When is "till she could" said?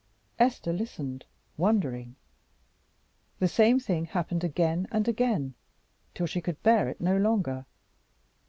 6.15-6.63